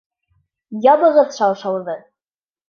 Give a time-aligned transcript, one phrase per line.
[0.85, 1.97] Ябығыҙ шаршауҙы!